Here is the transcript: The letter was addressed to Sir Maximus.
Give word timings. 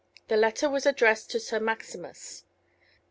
The 0.29 0.35
letter 0.35 0.67
was 0.67 0.87
addressed 0.87 1.29
to 1.29 1.39
Sir 1.39 1.59
Maximus. 1.59 2.45